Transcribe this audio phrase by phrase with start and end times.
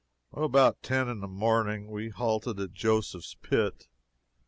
[0.33, 3.87] About ten in the morning we halted at Joseph's Pit.